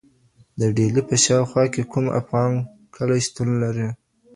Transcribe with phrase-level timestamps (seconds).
[0.59, 2.51] د ډیلي په شاوخوا کي کوم افغان
[2.95, 3.87] کلي شتون لري؟